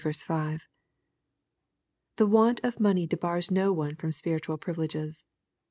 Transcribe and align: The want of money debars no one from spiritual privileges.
The 2.15 2.25
want 2.25 2.59
of 2.63 2.79
money 2.79 3.05
debars 3.07 3.51
no 3.51 3.71
one 3.71 3.95
from 3.95 4.11
spiritual 4.11 4.57
privileges. 4.57 5.27